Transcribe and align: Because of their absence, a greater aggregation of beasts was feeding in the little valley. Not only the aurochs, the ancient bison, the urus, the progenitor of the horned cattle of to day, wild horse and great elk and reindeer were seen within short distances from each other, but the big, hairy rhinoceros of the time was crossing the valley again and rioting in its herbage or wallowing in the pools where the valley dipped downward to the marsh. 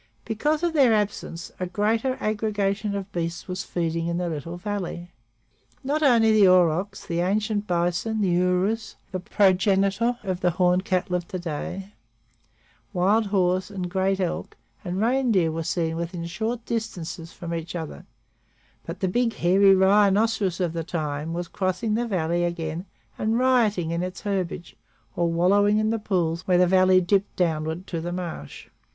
Because 0.25 0.63
of 0.63 0.73
their 0.73 0.95
absence, 0.95 1.51
a 1.59 1.67
greater 1.67 2.17
aggregation 2.19 2.95
of 2.95 3.11
beasts 3.11 3.47
was 3.47 3.63
feeding 3.63 4.07
in 4.07 4.17
the 4.17 4.29
little 4.29 4.57
valley. 4.57 5.11
Not 5.83 6.01
only 6.01 6.31
the 6.31 6.47
aurochs, 6.47 7.05
the 7.05 7.19
ancient 7.19 7.67
bison, 7.67 8.19
the 8.21 8.29
urus, 8.29 8.95
the 9.11 9.19
progenitor 9.19 10.17
of 10.23 10.39
the 10.39 10.49
horned 10.49 10.85
cattle 10.85 11.15
of 11.15 11.27
to 11.27 11.37
day, 11.37 11.91
wild 12.93 13.27
horse 13.27 13.69
and 13.69 13.91
great 13.91 14.19
elk 14.19 14.57
and 14.83 14.99
reindeer 14.99 15.51
were 15.51 15.61
seen 15.61 15.95
within 15.97 16.25
short 16.25 16.65
distances 16.65 17.31
from 17.31 17.53
each 17.53 17.75
other, 17.75 18.07
but 18.87 19.01
the 19.01 19.07
big, 19.07 19.33
hairy 19.35 19.75
rhinoceros 19.75 20.59
of 20.59 20.73
the 20.73 20.83
time 20.83 21.31
was 21.31 21.47
crossing 21.47 21.93
the 21.93 22.07
valley 22.07 22.43
again 22.43 22.87
and 23.19 23.37
rioting 23.37 23.91
in 23.91 24.01
its 24.01 24.21
herbage 24.21 24.75
or 25.15 25.31
wallowing 25.31 25.77
in 25.77 25.91
the 25.91 25.99
pools 25.99 26.47
where 26.47 26.57
the 26.57 26.65
valley 26.65 26.99
dipped 27.01 27.35
downward 27.35 27.85
to 27.85 28.01
the 28.01 28.11
marsh. 28.11 28.67